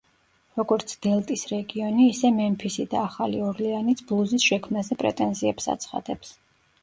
როგორც 0.59 0.93
დელტის 1.05 1.43
რეგიონი, 1.49 2.07
ისე 2.13 2.31
მემფისი 2.37 2.85
და 2.95 3.03
ახალი 3.09 3.43
ორლეანიც 3.49 4.01
ბლუზის 4.13 4.49
შექმნაზე 4.53 4.97
პრეტენზიებს 5.03 5.69
აცხადებს. 5.77 6.35